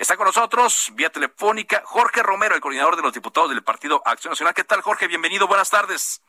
Está 0.00 0.16
con 0.16 0.24
nosotros, 0.24 0.92
vía 0.94 1.10
telefónica, 1.10 1.82
Jorge 1.84 2.22
Romero, 2.22 2.54
el 2.54 2.62
coordinador 2.62 2.96
de 2.96 3.02
los 3.02 3.12
diputados 3.12 3.50
del 3.50 3.62
Partido 3.62 4.00
Acción 4.06 4.30
Nacional. 4.30 4.54
¿Qué 4.54 4.64
tal, 4.64 4.80
Jorge? 4.80 5.06
Bienvenido, 5.06 5.46
buenas 5.46 5.68
tardes. 5.68 6.22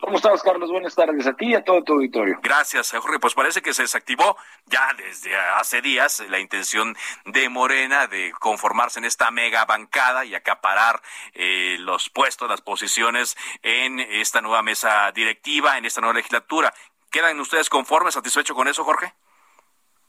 ¿Cómo 0.00 0.16
estás, 0.16 0.42
Carlos? 0.42 0.72
Buenas 0.72 0.96
tardes 0.96 1.24
a 1.24 1.32
ti 1.34 1.50
y 1.50 1.54
a 1.54 1.62
todo 1.62 1.84
tu 1.84 1.92
auditorio. 1.92 2.40
Gracias, 2.42 2.90
Jorge. 2.90 3.20
Pues 3.20 3.34
parece 3.34 3.62
que 3.62 3.74
se 3.74 3.82
desactivó 3.82 4.36
ya 4.66 4.92
desde 4.98 5.36
hace 5.36 5.80
días 5.82 6.20
la 6.28 6.40
intención 6.40 6.96
de 7.26 7.48
Morena 7.48 8.08
de 8.08 8.32
conformarse 8.40 8.98
en 8.98 9.04
esta 9.04 9.30
mega 9.30 9.64
bancada 9.66 10.24
y 10.24 10.34
acaparar 10.34 11.00
eh, 11.32 11.76
los 11.78 12.10
puestos, 12.10 12.50
las 12.50 12.60
posiciones 12.60 13.36
en 13.62 14.00
esta 14.00 14.40
nueva 14.40 14.62
mesa 14.64 15.12
directiva, 15.12 15.78
en 15.78 15.84
esta 15.84 16.00
nueva 16.00 16.14
legislatura. 16.14 16.74
¿Quedan 17.12 17.38
ustedes 17.38 17.68
conformes, 17.68 18.14
satisfechos 18.14 18.56
con 18.56 18.66
eso, 18.66 18.82
Jorge? 18.82 19.14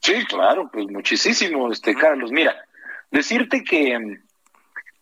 Sí, 0.00 0.24
claro, 0.26 0.68
pues 0.72 0.86
muchísimo, 0.88 1.70
este 1.70 1.94
Carlos. 1.94 2.32
Mira, 2.32 2.67
decirte 3.10 3.64
que 3.64 4.18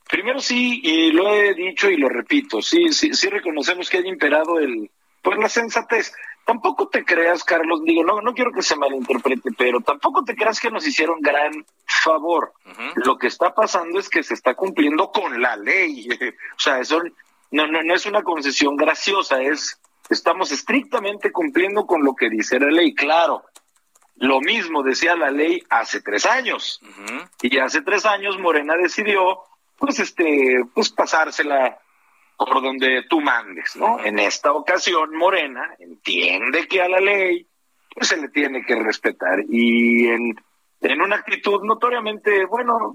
Primero 0.08 0.38
sí, 0.38 0.80
y 0.84 1.10
lo 1.10 1.34
he 1.34 1.52
dicho 1.54 1.90
y 1.90 1.96
lo 1.96 2.08
repito, 2.08 2.62
sí, 2.62 2.92
sí, 2.92 3.12
sí 3.12 3.28
reconocemos 3.28 3.90
que 3.90 3.98
haya 3.98 4.08
imperado 4.08 4.58
el, 4.60 4.88
pues 5.20 5.38
la 5.38 5.48
sensatez. 5.48 6.14
Tampoco 6.44 6.88
te 6.88 7.04
creas, 7.04 7.42
Carlos, 7.42 7.82
digo, 7.82 8.04
no, 8.04 8.20
no 8.20 8.32
quiero 8.32 8.52
que 8.52 8.62
se 8.62 8.76
malinterprete, 8.76 9.50
pero 9.58 9.80
tampoco 9.80 10.22
te 10.22 10.36
creas 10.36 10.60
que 10.60 10.70
nos 10.70 10.86
hicieron 10.86 11.20
gran 11.20 11.66
favor. 11.84 12.52
Lo 12.94 13.18
que 13.18 13.26
está 13.26 13.52
pasando 13.52 13.98
es 13.98 14.08
que 14.08 14.22
se 14.22 14.34
está 14.34 14.54
cumpliendo 14.54 15.10
con 15.10 15.42
la 15.42 15.56
ley. 15.56 16.08
o 16.56 16.60
sea, 16.60 16.78
eso 16.78 17.02
no, 17.50 17.66
no, 17.66 17.82
no 17.82 17.94
es 17.94 18.06
una 18.06 18.22
concesión 18.22 18.76
graciosa, 18.76 19.42
es 19.42 19.80
estamos 20.08 20.52
estrictamente 20.52 21.32
cumpliendo 21.32 21.84
con 21.84 22.04
lo 22.04 22.14
que 22.14 22.30
dice 22.30 22.60
la 22.60 22.70
ley. 22.70 22.94
Claro, 22.94 23.42
lo 24.16 24.40
mismo 24.40 24.82
decía 24.82 25.14
la 25.16 25.30
ley 25.30 25.62
hace 25.68 26.00
tres 26.00 26.26
años. 26.26 26.80
Y 27.42 27.58
hace 27.58 27.82
tres 27.82 28.06
años 28.06 28.38
Morena 28.38 28.74
decidió 28.76 29.40
pues 29.78 29.98
este, 29.98 30.64
pues 30.74 30.90
pasársela 30.90 31.78
por 32.36 32.62
donde 32.62 33.04
tú 33.08 33.20
mandes, 33.20 33.76
¿no? 33.76 34.02
En 34.04 34.18
esta 34.18 34.52
ocasión, 34.52 35.14
Morena 35.16 35.74
entiende 35.78 36.66
que 36.68 36.82
a 36.82 36.88
la 36.88 37.00
ley 37.00 37.46
pues 37.94 38.08
se 38.08 38.16
le 38.18 38.28
tiene 38.28 38.64
que 38.64 38.74
respetar 38.74 39.40
y 39.48 40.06
en, 40.08 40.34
en 40.82 41.00
una 41.00 41.16
actitud 41.16 41.62
notoriamente, 41.62 42.44
bueno, 42.44 42.94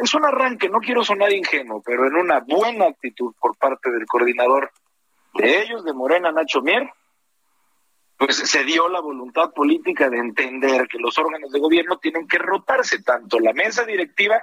es 0.00 0.14
un 0.14 0.24
arranque, 0.24 0.68
no 0.68 0.78
quiero 0.78 1.02
sonar 1.02 1.32
ingenuo, 1.32 1.82
pero 1.84 2.06
en 2.06 2.14
una 2.14 2.40
buena 2.40 2.86
actitud 2.86 3.34
por 3.40 3.56
parte 3.56 3.90
del 3.90 4.06
coordinador 4.06 4.70
de 5.34 5.62
ellos, 5.62 5.84
de 5.84 5.92
Morena, 5.92 6.30
Nacho 6.30 6.62
Mier, 6.62 6.88
pues 8.18 8.36
se 8.36 8.64
dio 8.64 8.88
la 8.88 9.00
voluntad 9.00 9.52
política 9.52 10.10
de 10.10 10.18
entender 10.18 10.88
que 10.88 10.98
los 10.98 11.16
órganos 11.18 11.52
de 11.52 11.60
gobierno 11.60 11.98
tienen 11.98 12.26
que 12.26 12.38
rotarse, 12.38 13.02
tanto 13.02 13.38
la 13.38 13.52
mesa 13.52 13.84
directiva 13.84 14.42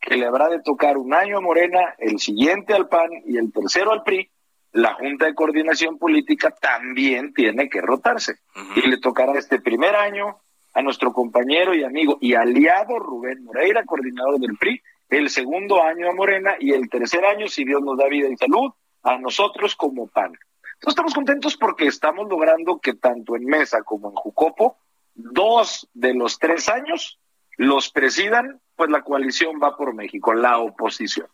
que 0.00 0.16
le 0.16 0.26
habrá 0.26 0.48
de 0.48 0.62
tocar 0.62 0.96
un 0.96 1.12
año 1.12 1.38
a 1.38 1.40
Morena, 1.40 1.96
el 1.98 2.20
siguiente 2.20 2.74
al 2.74 2.88
PAN 2.88 3.10
y 3.26 3.36
el 3.36 3.52
tercero 3.52 3.90
al 3.92 4.04
PRI, 4.04 4.30
la 4.72 4.94
Junta 4.94 5.26
de 5.26 5.34
Coordinación 5.34 5.98
Política 5.98 6.54
también 6.60 7.34
tiene 7.34 7.68
que 7.68 7.80
rotarse. 7.80 8.36
Y 8.76 8.88
le 8.88 8.98
tocará 8.98 9.36
este 9.36 9.60
primer 9.60 9.96
año 9.96 10.38
a 10.74 10.82
nuestro 10.82 11.12
compañero 11.12 11.74
y 11.74 11.82
amigo 11.82 12.18
y 12.20 12.34
aliado 12.34 13.00
Rubén 13.00 13.42
Moreira, 13.42 13.84
coordinador 13.84 14.38
del 14.38 14.56
PRI, 14.56 14.80
el 15.08 15.30
segundo 15.30 15.82
año 15.82 16.08
a 16.08 16.14
Morena 16.14 16.54
y 16.60 16.72
el 16.72 16.88
tercer 16.88 17.24
año, 17.24 17.48
si 17.48 17.64
Dios 17.64 17.82
nos 17.82 17.98
da 17.98 18.06
vida 18.06 18.28
y 18.28 18.36
salud, 18.36 18.70
a 19.02 19.18
nosotros 19.18 19.74
como 19.74 20.06
PAN. 20.06 20.34
Entonces 20.78 20.92
estamos 20.92 21.14
contentos 21.14 21.56
porque 21.56 21.86
estamos 21.86 22.28
logrando 22.28 22.78
que 22.78 22.94
tanto 22.94 23.34
en 23.34 23.44
Mesa 23.46 23.82
como 23.82 24.10
en 24.10 24.14
Jucopo, 24.14 24.78
dos 25.14 25.88
de 25.92 26.14
los 26.14 26.38
tres 26.38 26.68
años 26.68 27.18
los 27.56 27.90
presidan 27.90 28.60
pues 28.78 28.90
la 28.90 29.02
coalición 29.02 29.58
va 29.60 29.76
por 29.76 29.92
México, 29.92 30.32
la 30.32 30.58
oposición. 30.58 31.26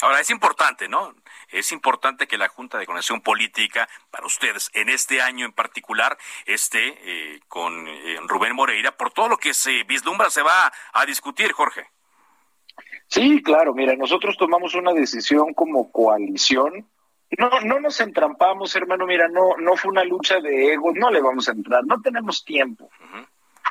Ahora, 0.00 0.20
es 0.20 0.30
importante, 0.30 0.88
¿no? 0.88 1.16
Es 1.48 1.72
importante 1.72 2.28
que 2.28 2.38
la 2.38 2.46
Junta 2.46 2.78
de 2.78 2.86
Conexión 2.86 3.20
Política, 3.22 3.88
para 4.12 4.24
ustedes, 4.24 4.70
en 4.72 4.88
este 4.88 5.20
año 5.20 5.46
en 5.46 5.52
particular, 5.52 6.16
esté 6.44 6.94
eh, 7.02 7.40
con 7.48 7.88
eh, 7.88 8.20
Rubén 8.28 8.54
Moreira, 8.54 8.96
por 8.96 9.10
todo 9.10 9.28
lo 9.28 9.36
que 9.36 9.52
se 9.52 9.82
vislumbra, 9.82 10.30
se 10.30 10.42
va 10.42 10.72
a 10.92 11.06
discutir, 11.06 11.50
Jorge. 11.50 11.90
Sí, 13.08 13.42
claro, 13.42 13.74
mira, 13.74 13.96
nosotros 13.96 14.36
tomamos 14.36 14.76
una 14.76 14.92
decisión 14.92 15.54
como 15.54 15.90
coalición. 15.90 16.86
No, 17.38 17.60
no 17.60 17.80
nos 17.80 18.00
entrampamos, 18.00 18.74
hermano, 18.76 19.06
mira, 19.06 19.28
no, 19.28 19.56
no 19.58 19.76
fue 19.76 19.90
una 19.90 20.04
lucha 20.04 20.40
de 20.40 20.72
egos, 20.72 20.94
no 20.94 21.10
le 21.10 21.20
vamos 21.20 21.48
a 21.48 21.52
entrar, 21.52 21.84
no 21.84 22.00
tenemos 22.00 22.44
tiempo. 22.44 22.88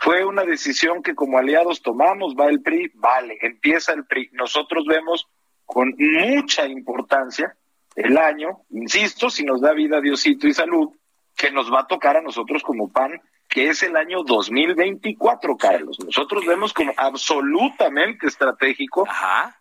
Fue 0.02 0.26
una 0.26 0.44
decisión 0.44 1.02
que 1.02 1.16
como 1.16 1.38
aliados 1.38 1.82
tomamos, 1.82 2.36
va 2.36 2.48
el 2.48 2.62
PRI, 2.62 2.92
vale, 2.96 3.38
empieza 3.42 3.94
el 3.94 4.06
PRI. 4.06 4.30
Nosotros 4.34 4.86
vemos 4.86 5.28
con 5.66 5.96
mucha 5.98 6.68
importancia 6.68 7.56
el 7.96 8.18
año, 8.18 8.60
insisto, 8.72 9.30
si 9.30 9.46
nos 9.46 9.62
da 9.62 9.72
vida 9.72 10.02
Diosito 10.02 10.48
y 10.48 10.54
salud, 10.54 10.90
que 11.36 11.50
nos 11.50 11.72
va 11.72 11.82
a 11.82 11.88
tocar 11.88 12.18
a 12.18 12.22
nosotros 12.22 12.62
como 12.62 12.92
PAN, 12.92 13.22
que 13.48 13.70
es 13.70 13.84
el 13.84 13.96
año 13.96 14.24
2024, 14.24 15.56
Carlos. 15.56 15.98
Nosotros 16.04 16.46
vemos 16.46 16.74
como 16.74 16.92
absolutamente 16.98 18.28
estratégico 18.28 19.06
Ajá. 19.08 19.58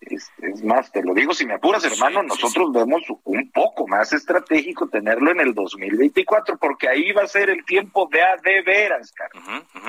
Es, 0.00 0.30
más, 0.64 0.92
te 0.92 1.02
lo 1.02 1.12
digo, 1.12 1.34
si 1.34 1.44
me 1.44 1.54
apuras, 1.54 1.84
hermano, 1.84 2.22
nosotros 2.22 2.72
vemos 2.72 3.02
un 3.24 3.50
poco 3.50 3.86
más 3.88 4.12
estratégico 4.12 4.88
tenerlo 4.88 5.32
en 5.32 5.40
el 5.40 5.54
2024, 5.54 6.56
porque 6.56 6.88
ahí 6.88 7.12
va 7.12 7.22
a 7.22 7.26
ser 7.26 7.50
el 7.50 7.64
tiempo 7.64 8.08
de 8.10 8.22
a 8.22 8.36
de 8.36 8.62
veras, 8.62 9.12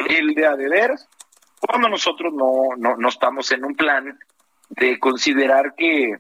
El 0.10 0.34
de 0.34 0.48
a 0.48 0.56
de 0.56 0.68
veras, 0.68 1.08
cuando 1.60 1.90
nosotros 1.90 2.34
no, 2.34 2.76
no, 2.78 2.98
no 2.98 3.10
estamos 3.10 3.52
en 3.52 3.66
un 3.66 3.76
plan 3.76 4.18
de 4.70 5.00
considerar 5.00 5.76
que 5.76 6.18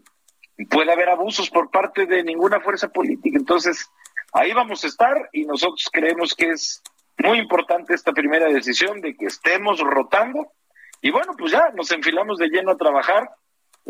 puede 0.70 0.92
haber 0.92 1.10
abusos 1.10 1.50
por 1.50 1.72
parte 1.72 2.06
de 2.06 2.24
ninguna 2.24 2.60
fuerza 2.60 2.90
política. 2.90 3.38
Entonces, 3.38 3.90
ahí 4.34 4.54
vamos 4.54 4.84
a 4.84 4.88
estar 4.88 5.30
y 5.34 5.46
nosotros 5.46 5.90
creemos 5.92 6.36
que 6.36 6.50
es 6.52 6.84
muy 7.18 7.40
importante 7.40 7.94
esta 7.94 8.12
primera 8.12 8.48
decisión 8.48 9.02
de 9.02 9.16
que 9.16 9.26
estemos 9.26 9.80
rotando. 9.80 10.52
Y 11.02 11.12
bueno, 11.12 11.34
pues 11.38 11.52
ya 11.52 11.70
nos 11.76 11.92
enfilamos 11.92 12.38
de 12.38 12.50
lleno 12.50 12.72
a 12.72 12.78
trabajar 12.78 13.30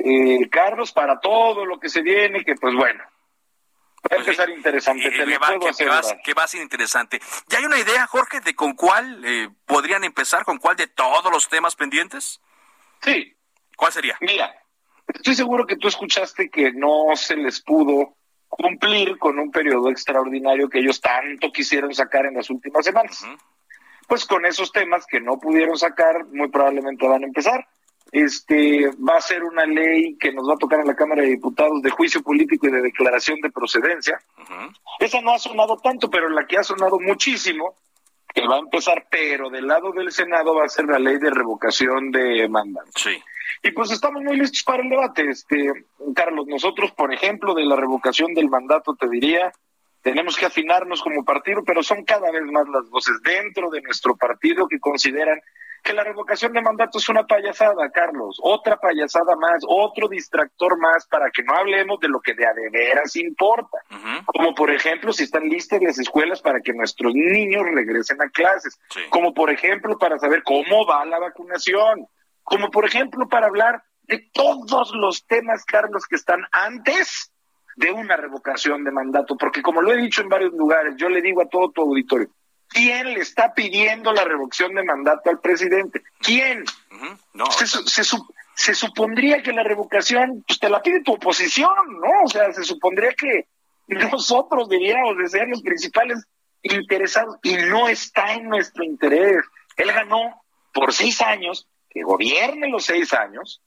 eh, 0.04 0.50
Carlos, 0.50 0.92
para 0.92 1.20
todo 1.20 1.66
lo 1.66 1.80
que 1.80 1.90
se 1.90 2.02
viene, 2.02 2.44
que 2.44 2.56
pues 2.56 2.74
bueno, 2.74 3.04
va 3.04 4.06
a 4.06 4.10
pues 4.10 4.20
empezar 4.28 4.50
interesante. 4.50 5.10
que, 5.12 5.20
va, 6.34 6.44
a 6.44 6.48
ser 6.48 6.62
interesante. 6.62 7.20
¿Ya 7.48 7.58
hay 7.58 7.66
una 7.66 7.78
idea, 7.78 8.08
Jorge, 8.08 8.40
de 8.40 8.56
con 8.56 8.74
cuál 8.74 9.22
eh, 9.26 9.50
podrían 9.66 10.04
empezar, 10.04 10.46
con 10.46 10.58
cuál 10.58 10.78
de 10.78 10.88
todos 10.88 11.32
los 11.32 11.50
temas 11.50 11.76
pendientes? 11.76 12.40
Sí. 13.02 13.36
¿Cuál 13.76 13.92
sería? 13.92 14.18
Mira, 14.22 14.54
estoy 15.08 15.36
seguro 15.36 15.66
que 15.66 15.76
tú 15.76 15.88
escuchaste 15.88 16.50
que 16.50 16.72
no 16.72 17.16
se 17.16 17.36
les 17.36 17.62
pudo 17.62 18.16
cumplir 18.48 19.18
con 19.18 19.38
un 19.38 19.52
periodo 19.52 19.90
extraordinario 19.90 20.70
que 20.70 20.80
ellos 20.80 21.00
tanto 21.02 21.52
quisieron 21.52 21.94
sacar 21.94 22.26
en 22.26 22.36
las 22.36 22.50
últimas 22.50 22.86
semanas. 22.86 23.26
Pues 24.08 24.26
con 24.26 24.46
esos 24.46 24.72
temas 24.72 25.06
que 25.06 25.20
no 25.20 25.40
pudieron 25.40 25.78
sacar, 25.78 26.26
muy 26.28 26.50
probablemente 26.50 27.08
van 27.08 27.24
a 27.24 27.28
empezar 27.28 27.68
este 28.12 28.90
va 28.98 29.18
a 29.18 29.22
ser 29.22 29.44
una 29.44 29.66
ley 29.66 30.18
que 30.18 30.32
nos 30.32 30.48
va 30.48 30.54
a 30.54 30.58
tocar 30.58 30.80
en 30.80 30.88
la 30.88 30.96
Cámara 30.96 31.22
de 31.22 31.30
Diputados 31.30 31.82
de 31.82 31.90
juicio 31.90 32.22
político 32.22 32.68
y 32.68 32.72
de 32.72 32.82
declaración 32.82 33.40
de 33.42 33.52
procedencia. 33.52 34.20
Esa 35.00 35.22
no 35.22 35.34
ha 35.34 35.40
sonado 35.40 35.78
tanto, 35.78 36.10
pero 36.10 36.30
la 36.30 36.46
que 36.46 36.58
ha 36.58 36.64
sonado 36.64 37.00
muchísimo, 37.00 37.76
que 38.34 38.48
va 38.48 38.56
a 38.56 38.60
empezar, 38.60 39.08
pero 39.10 39.50
del 39.50 39.68
lado 39.68 39.92
del 39.92 40.12
Senado 40.12 40.56
va 40.56 40.66
a 40.66 40.70
ser 40.70 40.86
la 40.86 41.00
ley 41.00 41.18
de 41.18 41.30
revocación 41.30 42.12
de 42.12 42.48
mandato. 42.50 42.92
Sí. 42.96 43.22
Y 43.64 43.72
pues 43.72 43.92
estamos 43.92 44.22
muy 44.24 44.38
listos 44.38 44.64
para 44.64 44.84
el 44.84 44.90
debate, 44.90 45.30
este 45.30 45.72
Carlos. 46.16 46.48
Nosotros, 46.48 46.92
por 46.92 47.14
ejemplo, 47.14 47.54
de 47.54 47.66
la 47.66 47.76
revocación 47.76 48.34
del 48.34 48.50
mandato, 48.50 48.96
te 48.96 49.10
diría, 49.10 49.52
tenemos 50.02 50.38
que 50.38 50.46
afinarnos 50.46 51.02
como 51.02 51.26
partido, 51.26 51.62
pero 51.66 51.84
son 51.84 52.06
cada 52.06 52.32
vez 52.32 52.44
más 52.52 52.68
las 52.70 52.90
voces 52.90 53.16
dentro 53.24 53.70
de 53.70 53.82
nuestro 53.82 54.16
partido 54.16 54.68
que 54.68 54.80
consideran 54.80 55.40
que 55.84 55.94
la 55.94 56.04
revocación 56.04 56.54
de 56.54 56.62
mandato 56.62 56.98
es 56.98 57.10
una 57.10 57.26
payasada, 57.26 57.90
Carlos, 57.92 58.40
otra 58.42 58.78
payasada 58.78 59.36
más, 59.36 59.64
otro 59.68 60.08
distractor 60.08 60.78
más 60.78 61.08
para 61.08 61.30
que 61.32 61.44
no 61.44 61.54
hablemos 61.56 62.00
de 62.00 62.08
lo 62.08 62.20
que 62.20 62.34
de 62.34 62.46
a 62.46 62.54
de 62.54 62.70
veras 62.70 63.16
importa. 63.16 63.80
Como 64.26 64.54
por 64.54 64.72
ejemplo, 64.72 65.14
si 65.14 65.24
están 65.24 65.48
listas 65.50 65.82
las 65.82 66.00
escuelas 66.00 66.42
para 66.42 66.62
que 66.62 66.74
nuestros 66.74 67.14
niños 67.14 67.64
regresen 67.74 68.22
a 68.22 68.30
clases. 68.30 68.80
Como 69.10 69.34
por 69.34 69.50
ejemplo, 69.50 69.98
para 69.98 70.20
saber 70.20 70.44
cómo 70.44 70.86
va 70.86 71.06
la 71.06 71.20
vacunación. 71.20 72.08
Como 72.44 72.70
por 72.72 72.86
ejemplo, 72.86 73.28
para 73.28 73.48
hablar 73.48 73.84
de 74.04 74.30
todos 74.34 74.92
los 74.96 75.26
temas, 75.26 75.64
Carlos, 75.66 76.06
que 76.08 76.16
están 76.16 76.42
antes 76.52 77.32
de 77.76 77.92
una 77.92 78.18
revocación 78.18 78.84
de 78.84 78.92
mandato. 78.92 79.38
Porque 79.38 79.62
como 79.62 79.82
lo 79.82 79.94
he 79.94 79.98
dicho 79.98 80.22
en 80.22 80.30
varios 80.30 80.54
lugares, 80.54 80.96
yo 80.98 81.10
le 81.10 81.22
digo 81.22 81.42
a 81.42 81.48
todo 81.48 81.72
tu 81.72 81.82
auditorio, 81.82 82.30
¿Quién 82.70 83.14
le 83.14 83.20
está 83.20 83.54
pidiendo 83.54 84.14
la 84.14 84.24
revocación 84.24 84.76
de 84.76 84.84
mandato 84.84 85.30
al 85.30 85.40
presidente? 85.40 86.04
¿Quién? 86.20 86.64
no, 87.34 87.46
se, 87.52 88.04
se, 88.56 88.76
supondría 88.76 89.42
que 89.42 89.52
la 89.52 89.64
revocación 89.64 90.44
pues, 90.48 90.60
te 90.60 90.70
la 90.70 90.82
pide 90.82 91.02
tu 91.02 91.14
oposición, 91.14 91.70
¿no? 92.00 92.26
O 92.26 92.28
sea, 92.28 92.54
se 92.54 92.64
supondría 92.64 93.14
que 93.14 93.48
nosotros 93.88 94.70
deberíamos 94.70 95.18
de 95.18 95.30
ser 95.30 95.48
los 95.48 95.62
principales 95.64 96.24
interesados 96.62 97.38
y 97.42 97.56
no 97.56 97.88
está 97.88 98.34
en 98.34 98.48
nuestro 98.48 98.84
interés. 98.84 99.44
Él 99.76 99.92
ganó 99.92 100.44
por 100.74 100.94
seis 100.94 101.22
años, 101.22 101.68
que 101.90 102.04
gobierne 102.04 102.70
los 102.70 102.86
seis 102.86 103.14
años, 103.14 103.62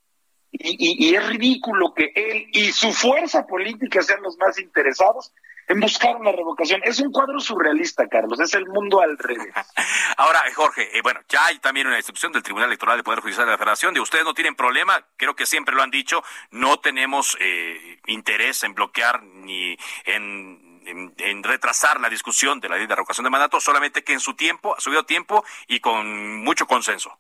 y, 0.53 1.09
y, 1.09 1.15
es 1.15 1.27
ridículo 1.27 1.95
que 1.95 2.13
él 2.15 2.47
y 2.53 2.73
su 2.73 2.93
fuerza 2.93 3.47
política 3.47 4.03
sean 4.03 4.23
los 4.23 4.37
más 4.37 4.59
interesados 4.59 5.33
en 5.73 5.81
buscar 5.81 6.17
una 6.17 6.33
revocación. 6.33 6.81
Es 6.85 7.01
un 7.01 7.11
cuadro 7.11 7.41
surrealista, 7.41 8.07
Carlos, 8.07 8.39
es 8.41 8.53
el 8.55 8.67
mundo 8.67 9.01
al 9.01 9.17
revés. 9.17 9.55
Ahora, 10.19 10.43
Jorge, 10.55 10.97
eh, 10.97 11.01
bueno, 11.03 11.21
ya 11.29 11.47
hay 11.47 11.59
también 11.59 11.87
una 11.87 11.97
instrucción 11.97 12.31
del 12.31 12.43
Tribunal 12.43 12.69
Electoral 12.69 12.97
del 12.97 13.05
Poder 13.05 13.21
Judicial 13.21 13.47
de 13.47 13.53
la 13.53 13.59
Federación, 13.59 13.95
de 13.95 14.01
ustedes 14.01 14.25
no 14.25 14.35
tienen 14.35 14.55
problema, 14.55 15.07
creo 15.17 15.35
que 15.35 15.47
siempre 15.47 15.75
lo 15.75 15.83
han 15.83 15.91
dicho, 15.91 16.23
no 16.51 16.79
tenemos 16.79 17.37
eh, 17.41 18.01
interés 18.07 18.63
en 18.65 18.75
bloquear 18.75 19.23
ni 19.23 19.77
en, 20.05 20.83
en, 20.85 21.43
retrasar 21.43 22.01
la 22.01 22.11
discusión 22.11 22.61
de 22.61 22.69
la 22.69 22.77
ley 22.77 22.87
de 22.87 22.95
revocación 22.95 23.25
de 23.25 23.31
mandato, 23.31 23.59
solamente 23.59 24.05
que 24.05 24.13
en 24.13 24.21
su 24.21 24.35
tiempo, 24.35 24.77
ha 24.77 24.81
subido 24.81 25.05
tiempo 25.05 25.45
y 25.67 25.81
con 25.81 26.43
mucho 26.45 26.67
consenso. 26.67 27.19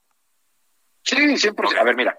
Sí, 1.03 1.37
siempre. 1.39 1.67
A 1.79 1.85
ver, 1.85 1.97
mira, 1.97 2.19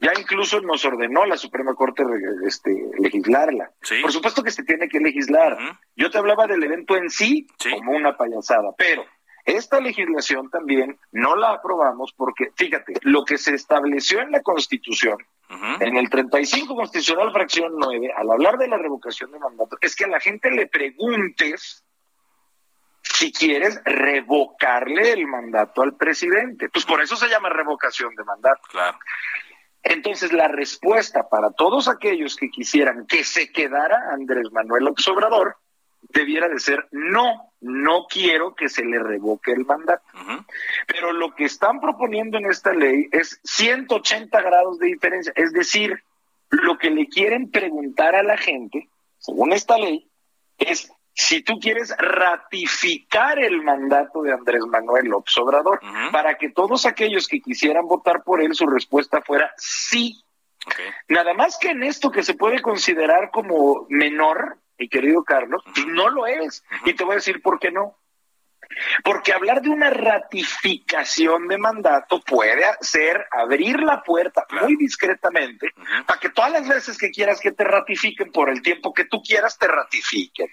ya 0.00 0.12
incluso 0.18 0.60
nos 0.60 0.84
ordenó 0.84 1.26
la 1.26 1.36
Suprema 1.36 1.74
Corte 1.74 2.02
este, 2.46 2.70
legislarla. 2.98 3.70
Por 4.02 4.12
supuesto 4.12 4.42
que 4.42 4.50
se 4.50 4.64
tiene 4.64 4.88
que 4.88 4.98
legislar. 4.98 5.58
Yo 5.94 6.10
te 6.10 6.18
hablaba 6.18 6.46
del 6.46 6.62
evento 6.62 6.96
en 6.96 7.10
sí, 7.10 7.46
como 7.70 7.92
una 7.92 8.16
payasada, 8.16 8.72
pero 8.76 9.04
esta 9.44 9.80
legislación 9.80 10.48
también 10.50 10.98
no 11.12 11.36
la 11.36 11.52
aprobamos 11.52 12.12
porque, 12.16 12.50
fíjate, 12.56 12.94
lo 13.02 13.24
que 13.24 13.36
se 13.36 13.54
estableció 13.54 14.20
en 14.20 14.30
la 14.30 14.40
Constitución, 14.40 15.18
en 15.80 15.96
el 15.96 16.08
35 16.08 16.74
Constitucional 16.74 17.32
Fracción 17.32 17.72
9, 17.76 18.12
al 18.16 18.30
hablar 18.30 18.56
de 18.56 18.68
la 18.68 18.78
revocación 18.78 19.32
de 19.32 19.38
mandato, 19.38 19.76
es 19.80 19.96
que 19.96 20.04
a 20.04 20.08
la 20.08 20.20
gente 20.20 20.50
le 20.50 20.66
preguntes 20.66 21.84
si 23.02 23.32
quieres 23.32 23.80
revocarle 23.84 25.12
el 25.12 25.26
mandato 25.26 25.82
al 25.82 25.96
presidente. 25.96 26.68
Pues 26.68 26.84
por 26.84 27.02
eso 27.02 27.16
se 27.16 27.28
llama 27.28 27.48
revocación 27.48 28.14
de 28.14 28.24
mandato. 28.24 28.62
Claro. 28.70 28.98
Entonces, 29.82 30.32
la 30.32 30.48
respuesta 30.48 31.28
para 31.28 31.50
todos 31.52 31.88
aquellos 31.88 32.36
que 32.36 32.50
quisieran 32.50 33.06
que 33.06 33.24
se 33.24 33.50
quedara 33.50 34.12
Andrés 34.12 34.52
Manuel 34.52 34.88
Obrador 34.88 35.56
debiera 36.12 36.48
de 36.48 36.58
ser 36.58 36.88
no, 36.92 37.52
no 37.60 38.06
quiero 38.08 38.54
que 38.54 38.68
se 38.68 38.84
le 38.84 38.98
revoque 38.98 39.52
el 39.52 39.64
mandato. 39.64 40.04
Pero 40.86 41.12
lo 41.12 41.34
que 41.34 41.44
están 41.44 41.80
proponiendo 41.80 42.38
en 42.38 42.46
esta 42.46 42.72
ley 42.72 43.08
es 43.12 43.40
180 43.44 44.40
grados 44.40 44.78
de 44.78 44.86
diferencia, 44.86 45.32
es 45.36 45.52
decir, 45.52 46.02
lo 46.50 46.78
que 46.78 46.90
le 46.90 47.06
quieren 47.06 47.50
preguntar 47.50 48.14
a 48.16 48.22
la 48.22 48.36
gente, 48.36 48.88
según 49.18 49.52
esta 49.52 49.78
ley, 49.78 50.10
es 50.58 50.92
si 51.20 51.42
tú 51.42 51.60
quieres 51.60 51.94
ratificar 51.98 53.38
el 53.38 53.62
mandato 53.62 54.22
de 54.22 54.32
Andrés 54.32 54.62
Manuel 54.66 55.04
López 55.04 55.36
Obrador, 55.36 55.78
para 56.10 56.38
que 56.38 56.48
todos 56.48 56.86
aquellos 56.86 57.28
que 57.28 57.42
quisieran 57.42 57.86
votar 57.86 58.22
por 58.24 58.40
él, 58.40 58.54
su 58.54 58.66
respuesta 58.66 59.20
fuera 59.20 59.52
sí. 59.58 60.24
Nada 61.08 61.34
más 61.34 61.58
que 61.58 61.70
en 61.70 61.82
esto 61.82 62.10
que 62.10 62.22
se 62.22 62.32
puede 62.32 62.62
considerar 62.62 63.30
como 63.30 63.86
menor, 63.90 64.56
mi 64.78 64.88
querido 64.88 65.22
Carlos, 65.22 65.62
no 65.88 66.08
lo 66.08 66.26
es. 66.26 66.64
Y 66.86 66.94
te 66.94 67.04
voy 67.04 67.12
a 67.12 67.16
decir 67.16 67.42
por 67.42 67.58
qué 67.58 67.70
no. 67.70 67.98
Porque 69.04 69.34
hablar 69.34 69.60
de 69.60 69.68
una 69.68 69.90
ratificación 69.90 71.48
de 71.48 71.58
mandato 71.58 72.22
puede 72.22 72.64
ser 72.80 73.26
abrir 73.30 73.80
la 73.80 74.02
puerta 74.02 74.46
muy 74.62 74.76
discretamente 74.76 75.68
para 76.06 76.18
que 76.18 76.30
todas 76.30 76.52
las 76.52 76.66
veces 76.66 76.96
que 76.96 77.10
quieras 77.10 77.40
que 77.40 77.52
te 77.52 77.64
ratifiquen 77.64 78.32
por 78.32 78.48
el 78.48 78.62
tiempo 78.62 78.94
que 78.94 79.04
tú 79.04 79.20
quieras, 79.22 79.58
te 79.58 79.68
ratifiquen. 79.68 80.48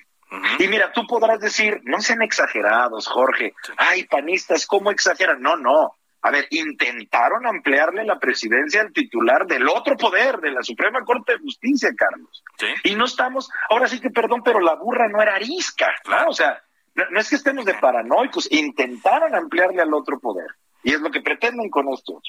Y 0.59 0.67
mira, 0.67 0.91
tú 0.91 1.05
podrás 1.07 1.39
decir, 1.39 1.81
no 1.83 2.01
sean 2.01 2.21
exagerados, 2.21 3.07
Jorge. 3.07 3.53
Ay, 3.77 4.03
panistas, 4.05 4.65
¿cómo 4.65 4.91
exageran? 4.91 5.41
No, 5.41 5.55
no. 5.55 5.93
A 6.21 6.31
ver, 6.31 6.47
intentaron 6.49 7.45
ampliarle 7.45 8.03
la 8.03 8.19
presidencia 8.19 8.81
al 8.81 8.91
titular 8.91 9.45
del 9.45 9.67
otro 9.69 9.95
poder, 9.95 10.39
de 10.39 10.51
la 10.51 10.63
Suprema 10.63 11.05
Corte 11.05 11.33
de 11.33 11.39
Justicia, 11.39 11.89
Carlos. 11.95 12.43
Y 12.83 12.95
no 12.95 13.05
estamos, 13.05 13.49
ahora 13.69 13.87
sí 13.87 14.01
que 14.01 14.09
perdón, 14.09 14.41
pero 14.43 14.59
la 14.59 14.75
burra 14.75 15.07
no 15.07 15.21
era 15.21 15.35
arisca, 15.35 15.87
¿no? 16.09 16.29
O 16.29 16.33
sea, 16.33 16.61
no 17.11 17.19
es 17.19 17.29
que 17.29 17.35
estemos 17.35 17.63
de 17.65 17.75
paranoicos, 17.75 18.51
intentaron 18.51 19.35
ampliarle 19.35 19.81
al 19.81 19.93
otro 19.93 20.19
poder. 20.19 20.47
Y 20.87 20.93
es 20.93 21.01
lo 21.01 21.11
que 21.11 21.19
pretenden 21.19 21.69
con 21.69 21.89
esto. 21.89 22.21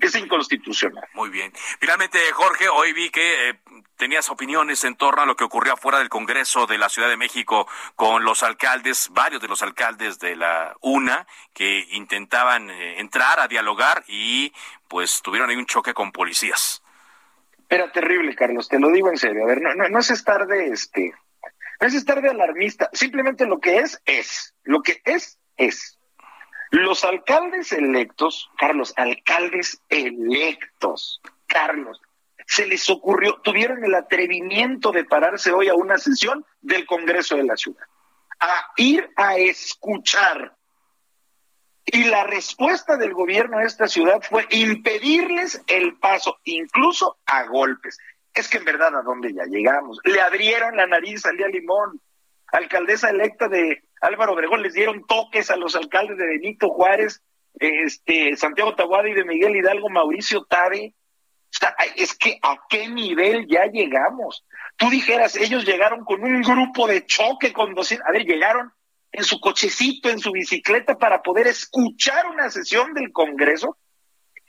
Es 0.00 0.16
inconstitucional. 0.16 1.04
Muy 1.14 1.30
bien. 1.30 1.52
Finalmente, 1.78 2.18
Jorge, 2.32 2.68
hoy 2.68 2.92
vi 2.92 3.08
que 3.08 3.50
eh, 3.50 3.60
tenías 3.96 4.30
opiniones 4.30 4.82
en 4.82 4.96
torno 4.96 5.22
a 5.22 5.26
lo 5.26 5.36
que 5.36 5.44
ocurrió 5.44 5.74
afuera 5.74 6.00
del 6.00 6.08
Congreso 6.08 6.66
de 6.66 6.76
la 6.76 6.88
Ciudad 6.88 7.08
de 7.08 7.16
México 7.16 7.68
con 7.94 8.24
los 8.24 8.42
alcaldes, 8.42 9.10
varios 9.12 9.40
de 9.40 9.46
los 9.46 9.62
alcaldes 9.62 10.18
de 10.18 10.34
la 10.34 10.74
UNA, 10.80 11.24
que 11.54 11.86
intentaban 11.92 12.68
eh, 12.68 12.98
entrar 12.98 13.38
a 13.38 13.46
dialogar 13.46 14.02
y 14.08 14.52
pues 14.88 15.22
tuvieron 15.22 15.48
ahí 15.48 15.54
un 15.54 15.66
choque 15.66 15.94
con 15.94 16.10
policías. 16.10 16.82
Era 17.68 17.92
terrible, 17.92 18.34
Carlos, 18.34 18.68
te 18.68 18.80
lo 18.80 18.90
digo 18.90 19.08
en 19.08 19.18
serio. 19.18 19.44
A 19.44 19.46
ver, 19.46 19.60
no, 19.60 19.72
no, 19.76 19.88
no 19.88 20.00
es 20.00 20.10
estar 20.10 20.48
de 20.48 20.72
este, 20.72 21.14
no 21.80 21.86
es 21.86 21.94
estar 21.94 22.20
de 22.20 22.30
alarmista. 22.30 22.90
Simplemente 22.92 23.46
lo 23.46 23.60
que 23.60 23.78
es, 23.78 24.02
es. 24.04 24.52
Lo 24.64 24.82
que 24.82 25.00
es, 25.04 25.38
es. 25.56 25.99
Los 26.70 27.04
alcaldes 27.04 27.72
electos, 27.72 28.48
Carlos, 28.56 28.94
alcaldes 28.96 29.82
electos, 29.88 31.20
Carlos, 31.46 32.00
se 32.46 32.66
les 32.66 32.88
ocurrió, 32.90 33.40
tuvieron 33.42 33.84
el 33.84 33.94
atrevimiento 33.94 34.92
de 34.92 35.04
pararse 35.04 35.52
hoy 35.52 35.68
a 35.68 35.74
una 35.74 35.98
sesión 35.98 36.44
del 36.60 36.86
Congreso 36.86 37.36
de 37.36 37.44
la 37.44 37.56
Ciudad, 37.56 37.84
a 38.38 38.72
ir 38.76 39.10
a 39.16 39.36
escuchar. 39.36 40.56
Y 41.84 42.04
la 42.04 42.24
respuesta 42.24 42.96
del 42.96 43.14
gobierno 43.14 43.58
de 43.58 43.64
esta 43.64 43.88
ciudad 43.88 44.20
fue 44.22 44.46
impedirles 44.50 45.62
el 45.66 45.96
paso, 45.98 46.38
incluso 46.44 47.18
a 47.26 47.44
golpes. 47.44 47.98
Es 48.32 48.48
que 48.48 48.58
en 48.58 48.64
verdad 48.64 48.96
a 48.96 49.02
dónde 49.02 49.32
ya 49.32 49.44
llegamos. 49.44 49.98
Le 50.04 50.20
abrieron 50.20 50.76
la 50.76 50.86
nariz 50.86 51.26
a 51.26 51.32
Lía 51.32 51.48
Limón, 51.48 52.00
alcaldesa 52.52 53.10
electa 53.10 53.48
de 53.48 53.82
Álvaro 54.00 54.32
Obregón, 54.32 54.62
les 54.62 54.74
dieron 54.74 55.04
toques 55.06 55.50
a 55.50 55.56
los 55.56 55.76
alcaldes 55.76 56.16
de 56.16 56.26
Benito 56.26 56.70
Juárez, 56.70 57.22
este, 57.54 58.36
Santiago 58.36 58.74
Tahuada 58.74 59.08
y 59.08 59.14
de 59.14 59.24
Miguel 59.24 59.56
Hidalgo, 59.56 59.88
Mauricio 59.88 60.44
Tabe. 60.44 60.94
es 61.96 62.14
que 62.14 62.38
a 62.42 62.58
qué 62.68 62.88
nivel 62.88 63.46
ya 63.46 63.66
llegamos. 63.66 64.46
Tú 64.76 64.88
dijeras, 64.88 65.36
ellos 65.36 65.64
llegaron 65.64 66.04
con 66.04 66.22
un 66.22 66.40
grupo 66.42 66.86
de 66.86 67.04
choque 67.04 67.52
con 67.52 67.74
200, 67.74 68.06
a 68.06 68.12
ver, 68.12 68.24
llegaron 68.24 68.72
en 69.12 69.24
su 69.24 69.40
cochecito, 69.40 70.08
en 70.08 70.20
su 70.20 70.32
bicicleta 70.32 70.96
para 70.96 71.22
poder 71.22 71.48
escuchar 71.48 72.26
una 72.26 72.48
sesión 72.50 72.94
del 72.94 73.12
Congreso 73.12 73.76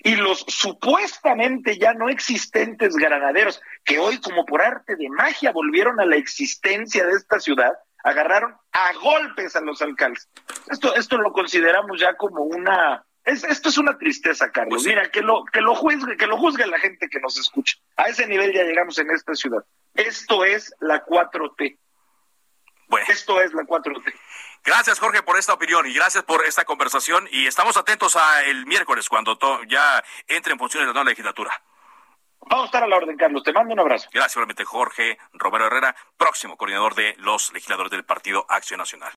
y 0.03 0.15
los 0.15 0.45
supuestamente 0.47 1.77
ya 1.77 1.93
no 1.93 2.09
existentes 2.09 2.95
granaderos, 2.95 3.61
que 3.83 3.99
hoy 3.99 4.19
como 4.19 4.45
por 4.45 4.61
arte 4.61 4.95
de 4.95 5.09
magia 5.09 5.51
volvieron 5.51 5.99
a 5.99 6.05
la 6.05 6.15
existencia 6.15 7.05
de 7.05 7.13
esta 7.13 7.39
ciudad, 7.39 7.73
agarraron 8.03 8.55
a 8.71 8.93
golpes 8.93 9.55
a 9.55 9.61
los 9.61 9.81
alcaldes. 9.81 10.29
Esto, 10.69 10.95
esto 10.95 11.17
lo 11.17 11.31
consideramos 11.31 11.99
ya 11.99 12.15
como 12.15 12.43
una, 12.43 13.05
es, 13.23 13.43
esto 13.43 13.69
es 13.69 13.77
una 13.77 13.97
tristeza, 13.97 14.51
Carlos. 14.51 14.83
Pues 14.83 14.85
Mira, 14.85 15.09
que 15.11 15.21
lo, 15.21 15.43
que 15.45 15.61
lo 15.61 15.75
juzgue, 15.75 16.17
que 16.17 16.27
lo 16.27 16.37
juzgue 16.37 16.65
la 16.65 16.79
gente 16.79 17.07
que 17.07 17.19
nos 17.19 17.37
escucha. 17.37 17.77
A 17.97 18.03
ese 18.03 18.25
nivel 18.27 18.53
ya 18.53 18.63
llegamos 18.63 18.97
en 18.97 19.11
esta 19.11 19.35
ciudad. 19.35 19.63
Esto 19.93 20.43
es 20.43 20.73
la 20.79 21.05
4T. 21.05 21.77
Bueno. 22.87 23.05
Esto 23.09 23.41
es 23.41 23.53
la 23.53 23.63
4T. 23.63 24.13
Gracias, 24.63 24.99
Jorge, 24.99 25.23
por 25.23 25.37
esta 25.37 25.53
opinión 25.53 25.87
y 25.87 25.93
gracias 25.93 26.23
por 26.23 26.45
esta 26.45 26.65
conversación. 26.65 27.27
Y 27.31 27.47
estamos 27.47 27.77
atentos 27.77 28.15
a 28.15 28.43
el 28.43 28.65
miércoles 28.65 29.09
cuando 29.09 29.37
ya 29.67 30.03
entre 30.27 30.53
en 30.53 30.59
funciones 30.59 30.87
la 30.87 30.93
nueva 30.93 31.09
legislatura. 31.09 31.51
Vamos 32.49 32.63
a 32.63 32.65
estar 32.65 32.83
a 32.83 32.87
la 32.87 32.97
orden, 32.97 33.17
Carlos. 33.17 33.43
Te 33.43 33.53
mando 33.53 33.73
un 33.73 33.79
abrazo. 33.79 34.09
Gracias, 34.13 34.35
igualmente, 34.35 34.65
Jorge 34.65 35.17
Romero 35.33 35.67
Herrera, 35.67 35.95
próximo 36.17 36.57
coordinador 36.57 36.95
de 36.95 37.15
los 37.19 37.51
legisladores 37.53 37.91
del 37.91 38.03
Partido 38.03 38.45
Acción 38.49 38.79
Nacional. 38.79 39.11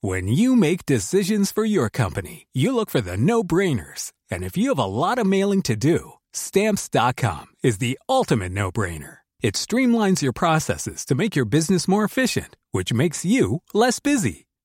When 0.00 0.28
you 0.28 0.54
make 0.54 0.84
decisions 0.84 1.50
for 1.50 1.64
your 1.64 1.88
company, 1.88 2.46
you 2.52 2.74
look 2.74 2.90
for 2.90 3.00
the 3.00 3.16
no-brainers. 3.16 4.12
And 4.30 4.44
if 4.44 4.54
you 4.54 4.68
have 4.68 4.78
a 4.78 4.84
lot 4.84 5.18
of 5.18 5.26
mailing 5.26 5.62
to 5.62 5.76
do, 5.76 6.18
stamps.com 6.34 7.46
is 7.62 7.78
the 7.78 7.98
ultimate 8.06 8.52
no-brainer. 8.52 9.18
It 9.40 9.54
streamlines 9.54 10.20
your 10.20 10.32
processes 10.32 11.04
to 11.06 11.14
make 11.14 11.34
your 11.34 11.46
business 11.46 11.88
more 11.88 12.04
efficient, 12.04 12.56
which 12.70 12.92
makes 12.92 13.24
you 13.24 13.62
less 13.72 13.98
busy. 13.98 14.46